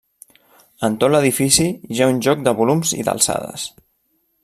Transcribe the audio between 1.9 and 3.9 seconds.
hi ha un joc de volums i d'alçades.